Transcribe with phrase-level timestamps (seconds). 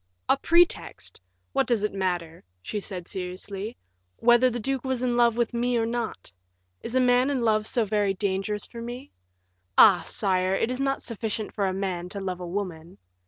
[0.27, 1.21] "A pretext!
[1.53, 3.77] What does it matter," she said, seriously,
[4.17, 6.33] "whether the duke was in love with me or not?
[6.81, 9.11] Is a man in love so very dangerous for me?
[9.77, 10.01] Ah!
[10.03, 12.97] sire, it is not sufficient for a man to love a woman."